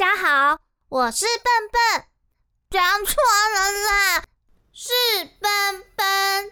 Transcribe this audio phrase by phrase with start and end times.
[0.00, 0.58] 大家好，
[0.88, 2.04] 我是笨笨，
[2.70, 3.16] 讲错
[3.54, 4.22] 了啦，
[4.72, 4.94] 是
[5.38, 5.50] 笨
[5.94, 6.50] 笨。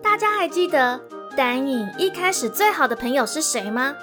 [0.00, 1.00] 大家还记得
[1.36, 3.96] 丹影一开始最好的朋友是谁吗？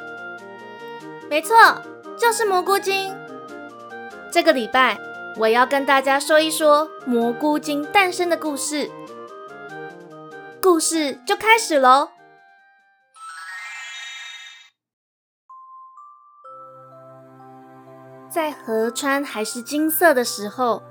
[1.29, 1.81] 没错，
[2.17, 3.17] 就是蘑菇精。
[4.33, 4.97] 这个礼拜
[5.37, 8.91] 我要跟大家说一说蘑菇精诞生的故事，
[10.61, 12.09] 故事就开始喽。
[18.39, 20.81] 在河川还是金色的时候，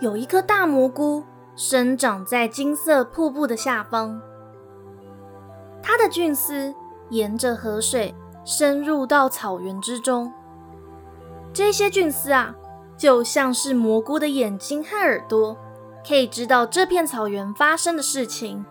[0.00, 1.22] 有一颗大蘑菇
[1.54, 4.18] 生长在金色瀑布的下方。
[5.82, 6.74] 它的菌丝
[7.10, 8.14] 沿着河水
[8.46, 10.32] 深入到草原之中。
[11.52, 12.54] 这些菌丝啊，
[12.96, 15.54] 就像是蘑菇的眼睛和耳朵，
[16.08, 18.64] 可以知道这片草原发生的事情。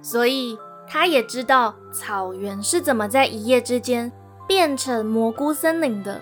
[0.00, 4.10] 所以，它也知道草原是怎么在一夜之间
[4.48, 6.20] 变成蘑菇森林的。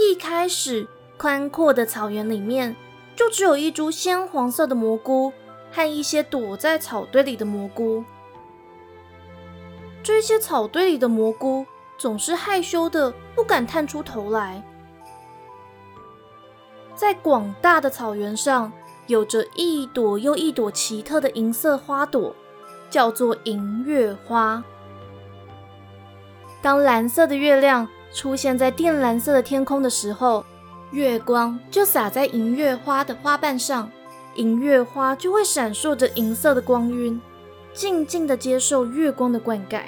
[0.00, 2.76] 一开始，宽阔的草原里面
[3.16, 5.32] 就只有一株鲜黄色的蘑菇
[5.72, 8.04] 和一些躲在草堆里的蘑菇。
[10.00, 11.66] 这些草堆里的蘑菇
[11.98, 14.62] 总是害羞的，不敢探出头来。
[16.94, 18.72] 在广大的草原上，
[19.08, 22.32] 有着一朵又一朵奇特的银色花朵，
[22.88, 24.62] 叫做银月花。
[26.62, 27.88] 当蓝色的月亮。
[28.12, 30.44] 出现在靛蓝色的天空的时候，
[30.90, 33.90] 月光就洒在银月花的花瓣上，
[34.34, 37.20] 银月花就会闪烁着银色的光晕，
[37.74, 39.82] 静静的接受月光的灌溉。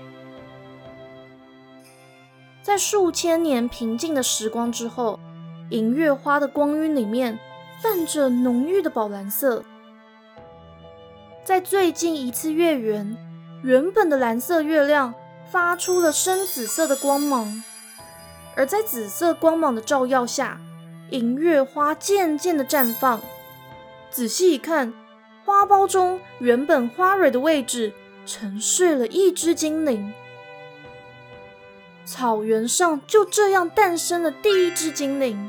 [2.63, 5.19] 在数千年平静的时光之后，
[5.71, 7.39] 银月花的光晕里面
[7.83, 9.65] 泛着浓郁的宝蓝色。
[11.43, 13.17] 在最近一次月圆，
[13.63, 15.15] 原本的蓝色月亮
[15.51, 17.65] 发出了深紫色的光芒。
[18.57, 20.61] 而在紫色光芒的照耀下，
[21.11, 23.21] 银月花渐渐的绽放。
[24.11, 24.93] 仔细一看，
[25.45, 27.93] 花苞中原本花蕊的位置
[28.27, 30.13] 沉睡了一只精灵。
[32.05, 35.49] 草原上就这样诞生了第一只精灵，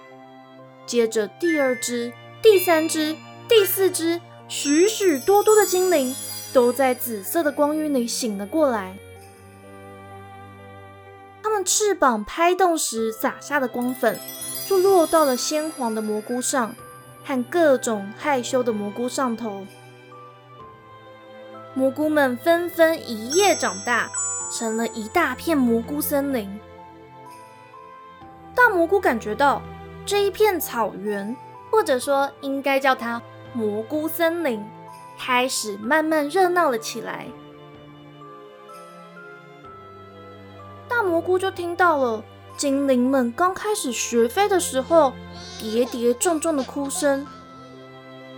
[0.86, 3.16] 接着第二只、第三只、
[3.50, 6.16] 第四只，许许多多的精灵
[6.54, 8.96] 都在紫色的光晕里醒了过来。
[11.52, 14.20] 们翅膀拍动时洒下的光粉，
[14.68, 16.76] 就落到了鲜黄的蘑菇上
[17.24, 19.66] 和各种害羞的蘑菇上头。
[21.74, 24.10] 蘑菇们纷纷一夜长大，
[24.52, 26.60] 成了一大片蘑菇森林。
[28.54, 29.62] 大蘑菇感觉到
[30.06, 31.36] 这一片草原，
[31.72, 33.22] 或者说应该叫它
[33.54, 34.66] 蘑菇森林，
[35.18, 37.28] 开始慢慢热闹了起来。
[41.02, 42.24] 大蘑菇就听到了
[42.56, 45.12] 精灵们刚开始学飞的时候
[45.60, 47.26] 跌跌撞撞的哭声，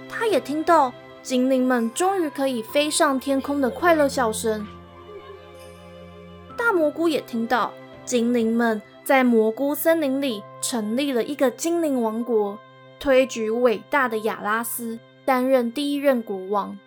[0.07, 4.65] 他也听到精灵们终于可以飞上天空的快乐笑声。
[6.57, 7.73] 大蘑菇也听到
[8.05, 12.57] 精灵们在蘑菇森林里成立了一个精灵王国，
[12.97, 16.79] 推举伟大的亚拉斯担任第一任国王。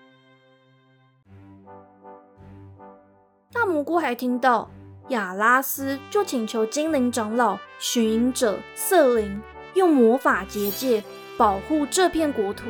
[3.53, 4.71] 大蘑菇还听到。
[5.09, 9.41] 亚拉斯就请求精灵长老寻隐者瑟琳
[9.75, 11.05] 用魔法结界
[11.37, 12.65] 保护这片国土。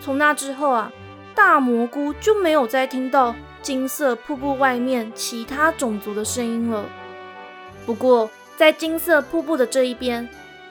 [0.00, 0.92] 从那之后啊，
[1.34, 6.84] 大蘑菇就没有再听到金色瀑布外面其他种族的声音了。
[7.86, 10.28] 不过，在金色瀑布的这一边，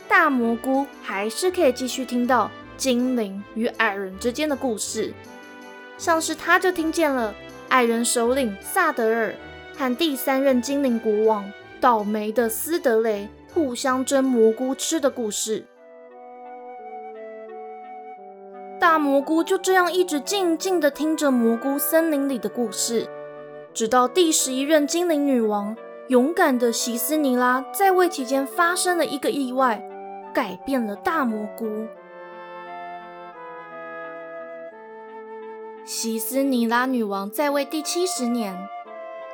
[0.08, 5.14] 大蘑菇还是可以继续听到精灵与矮人之间的故事，
[5.98, 7.34] 像是他就听见了。
[7.72, 9.34] 矮人首领萨德尔
[9.78, 11.50] 和第三任精灵国王
[11.80, 15.64] 倒霉的斯德雷互相争蘑菇吃的故事。
[18.78, 23.08] 大蘑菇就这样一直静静的听着蘑菇森林里的故事，
[23.74, 25.74] 直到第十一任精灵女王
[26.10, 29.82] 勇敢的席斯尼拉在位期间发生了一个意外，
[30.34, 31.88] 改变了大蘑菇。
[35.94, 38.58] 西斯尼拉女王在位第七十年，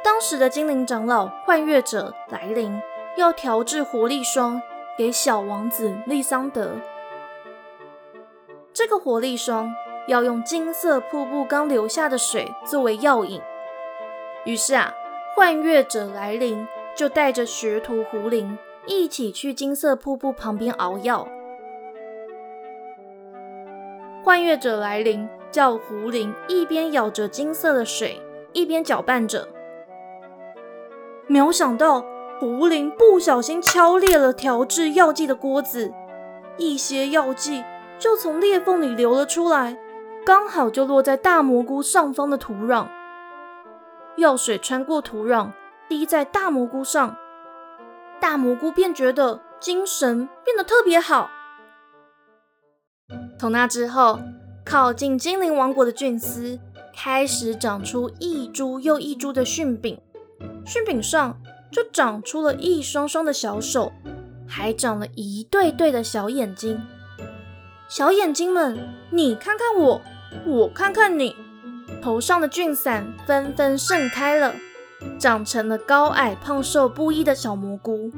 [0.04, 2.81] 当时的精灵长老幻月者来临，
[3.15, 4.59] 要调制活力霜
[4.98, 6.71] 给小王子利桑德。
[8.74, 9.71] 这个活力霜
[10.07, 13.39] 要用金色瀑布刚流下的水作为药引。
[14.44, 14.92] 于是啊，
[15.36, 18.57] 幻月者来临就带着学徒胡林
[18.88, 21.27] 一起去金色瀑布旁边熬药。
[24.28, 25.26] 幻月者来临。
[25.50, 28.22] 叫胡灵一边舀着金色的水，
[28.52, 29.48] 一边搅拌着。
[31.28, 32.02] 没有想到，
[32.38, 35.94] 狐狸不小心敲裂了调制药剂的锅子，
[36.58, 37.64] 一些药剂
[37.98, 39.78] 就从裂缝里流了出来，
[40.26, 42.88] 刚好就落在大蘑菇上方的土壤。
[44.18, 45.52] 药水穿过土壤，
[45.88, 47.16] 滴在大蘑菇上，
[48.20, 51.32] 大蘑菇便觉得精神变得特别好。
[53.39, 54.19] 从那之后，
[54.66, 56.60] 靠近精灵王国的菌丝
[56.95, 60.00] 开始长出一株又一株的蕈柄。
[60.66, 61.39] 蕈柄上
[61.72, 63.92] 就长出了一双双的小手，
[64.48, 66.81] 还长了一对对的小眼睛。
[67.88, 68.78] 小眼睛们，
[69.12, 70.01] 你看看我，
[70.45, 71.36] 我看看你，
[72.01, 74.56] 头上的菌伞纷纷盛开了，
[75.19, 78.12] 长成了高矮胖瘦不一的小蘑菇。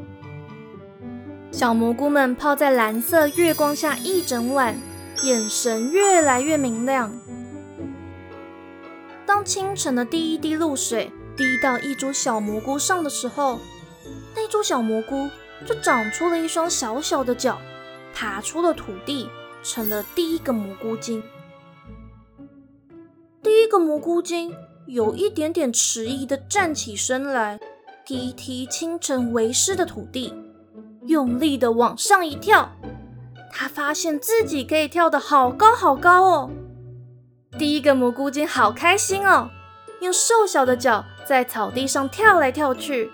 [1.52, 4.76] 小蘑菇们泡在蓝色月光下一整晚，
[5.24, 7.12] 眼神越来越明亮。
[9.26, 11.12] 当清晨的第一滴露水。
[11.38, 13.60] 滴到一株小蘑菇上的时候，
[14.36, 15.30] 那株小蘑菇
[15.66, 17.58] 就长出了一双小小的脚，
[18.14, 19.30] 爬出了土地，
[19.64, 21.24] 成了第一个蘑菇精。
[23.42, 24.54] 第一个蘑菇精
[24.86, 27.58] 有一点点迟疑的站起身来，
[28.06, 30.34] 踢踢清晨为湿的土地，
[31.06, 32.70] 用力的往上一跳。
[33.60, 36.50] 他发现自己可以跳得好高好高哦！
[37.58, 39.50] 第一个蘑菇精好开心哦！
[40.00, 43.12] 用瘦小的脚在草地上跳来跳去，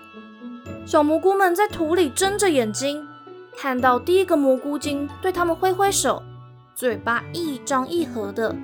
[0.86, 3.04] 小蘑菇们在土里睁着眼睛，
[3.56, 6.22] 看到第一个蘑菇精对他们挥挥手，
[6.76, 8.54] 嘴巴一张一合的。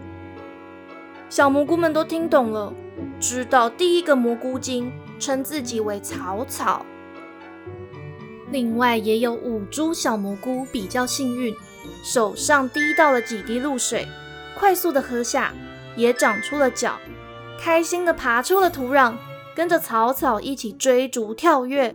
[1.28, 2.72] 小蘑菇们都听懂了，
[3.18, 6.86] 知道第一个蘑菇精称自己为草草。
[8.52, 11.56] 另外也有五株小蘑菇比较幸运，
[12.02, 14.06] 手上滴到了几滴露水，
[14.58, 15.52] 快速的喝下，
[15.96, 16.98] 也长出了脚。
[17.58, 19.14] 开心的爬出了土壤，
[19.54, 21.94] 跟着草草一起追逐跳跃。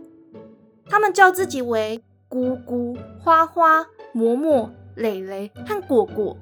[0.88, 3.82] 他们叫自己为咕咕、花花、
[4.14, 6.36] 嬷嬷、蕾蕾和果果。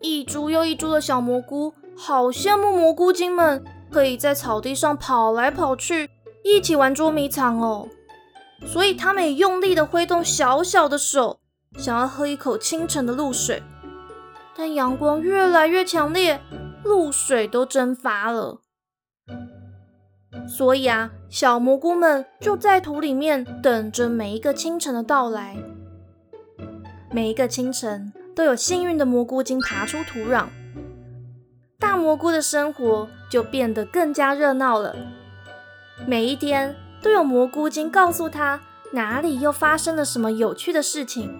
[0.00, 6.08] 一株又一株的小蘑菇，好羡慕蘑菇精们可以在草地上跑来跑去，
[6.44, 7.88] 一起玩捉迷藏哦。
[8.64, 11.40] 所以他们也用力的挥动小小的手，
[11.76, 13.62] 想要喝一口清晨的露水。
[14.56, 16.40] 但阳光越来越强烈。
[16.84, 18.60] 露水都蒸发了，
[20.46, 25.56] 所以啊，小蘑菇们就在土里面等着每一个清晨的到来。
[27.10, 30.46] 每一个清晨都有幸运的蘑菇精爬出土壤，
[31.80, 34.94] 大蘑菇的生活就变得更加热闹了。
[36.06, 36.76] 每一天
[37.06, 38.60] 都有蘑菇精告诉他
[38.90, 41.32] 哪里又发生了什么有趣的事情，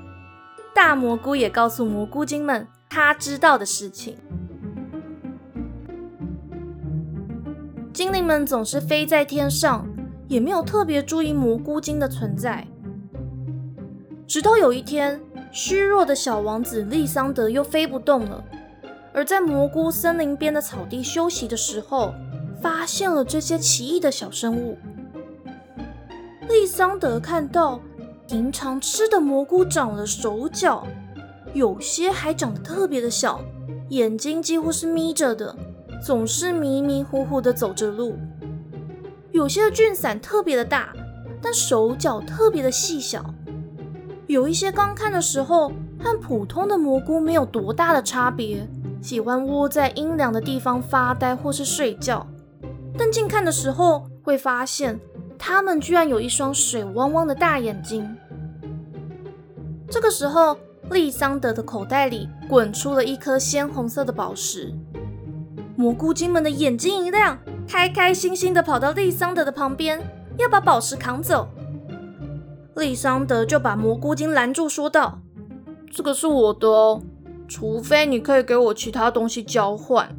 [0.72, 4.16] 大蘑菇也告诉蘑菇精们他知道的事情。
[7.92, 9.84] 精灵们总是飞在天上，
[10.28, 12.64] 也没有特别注意蘑菇精的存在。
[14.28, 15.20] 直到有一天，
[15.50, 18.44] 虚弱的小王子利桑德又飞不动了，
[19.12, 22.14] 而在蘑菇森林边的草地休息的时候，
[22.62, 24.78] 发现了这些奇异的小生物。
[26.48, 27.81] 利桑德看到，
[28.28, 30.87] 平常吃的蘑菇长了手脚，
[31.52, 33.40] 有些还长得特别的小，
[33.90, 35.54] 眼睛几乎是眯着的。
[36.04, 38.17] 总是迷迷糊糊的走着路，
[39.32, 40.93] 有些的菌伞特别的大，
[41.41, 43.24] 但手脚特别的细小。
[44.26, 48.69] 有一些刚看的时候和普通的蘑菇没有多大的差别，
[49.00, 52.24] 喜欢窝在阴凉的地方发呆或是睡觉。
[52.96, 55.00] 但近看的时候会发现，
[55.38, 58.16] 他们居然有一双水汪汪的大眼睛。
[59.88, 60.58] 这个时候，
[60.90, 64.72] 利桑德的口袋里滚出了一颗鲜红色的宝石。
[65.76, 67.38] 蘑菇精们的眼睛一亮，
[67.69, 70.00] 开开心心的跑到利桑德的旁边，
[70.38, 71.48] 要把宝石扛走。
[72.74, 75.20] 利桑德就把蘑菇精拦住，说道
[75.90, 77.02] ：“这个是我的哦，
[77.46, 80.14] 除非你可以给我其他东西交换。”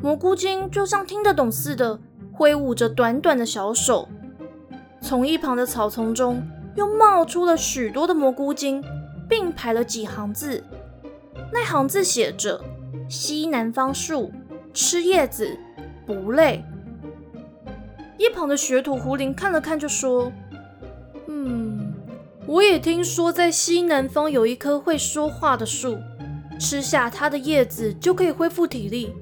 [0.00, 2.00] 蘑菇精就像听得懂似的，
[2.38, 4.08] 挥舞着短短的小手，
[5.00, 6.40] 从一旁的草丛中
[6.76, 8.80] 又冒出了许多的蘑菇精，
[9.28, 10.62] 并排了几行字，
[11.52, 12.62] 那行字写着。
[13.08, 14.30] 西南方树
[14.72, 15.58] 吃叶子
[16.06, 16.62] 不累。
[18.18, 20.30] 一旁的学徒胡林看了看，就说
[21.26, 21.92] ：“嗯，
[22.46, 25.98] 我也听说在西南方有一棵会说话的树，
[26.60, 29.12] 吃下它的叶子就可以恢复体力。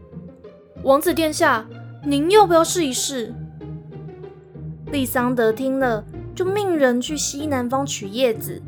[0.82, 1.64] 王子殿下，
[2.04, 3.34] 您要不要试一试？”
[4.92, 8.62] 利桑德听了，就命人去西南方取叶子，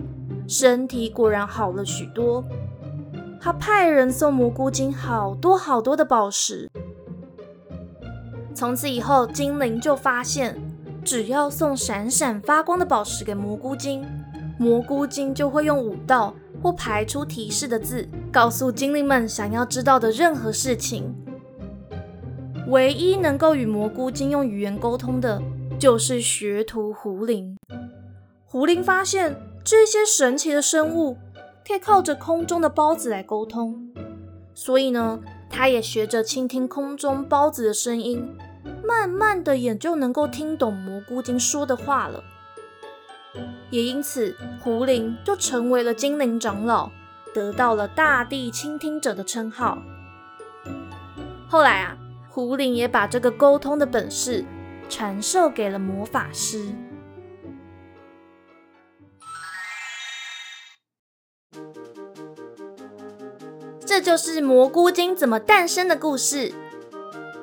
[0.46, 2.44] 身体果然好了许多。
[3.40, 6.68] 他派人送蘑菇精好多好多的宝石，
[8.52, 10.60] 从此以后，精灵就发现，
[11.04, 14.04] 只要送闪闪发光的宝石给蘑菇精，
[14.58, 21.14] 蘑菇精就会用舞道或排出提示的字，告诉精灵们想要知道的任何事情。
[22.68, 25.42] 唯一能够与蘑菇精用语言沟通的，
[25.78, 27.56] 就是学徒胡林。
[28.44, 31.16] 胡林发现这些神奇的生物
[31.66, 33.90] 可以靠着空中的孢子来沟通，
[34.54, 38.36] 所以呢，他也学着倾听空中孢子的声音。
[38.84, 42.22] 慢慢的，也就能够听懂蘑菇精说的话了。
[43.70, 46.90] 也因此，胡林就成为了精灵长老，
[47.32, 49.78] 得到了大地倾听者的称号。
[51.48, 51.96] 后来啊，
[52.38, 54.44] 胡林也把这个沟通的本事
[54.88, 56.72] 传授给了魔法师。
[63.84, 66.52] 这就是蘑菇精怎么诞生的故事。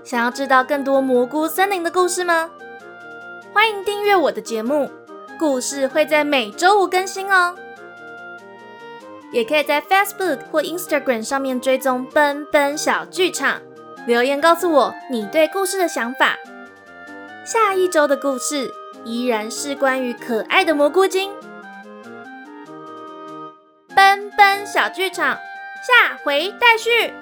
[0.02, 2.50] 想要知道更多蘑菇森林的故事吗？
[3.54, 4.90] 欢迎订阅我的节目，
[5.38, 7.54] 故事会在每周五更新哦。
[9.34, 13.62] 也可以在 Facebook 或 Instagram 上面追踪奔奔小剧场，
[14.06, 16.38] 留言告诉我你对故事的想法。
[17.44, 18.72] 下一周的故事
[19.04, 21.32] 依然是关于可爱的蘑菇精。
[23.96, 25.38] 奔奔小剧场，
[25.82, 27.14] 下回待续。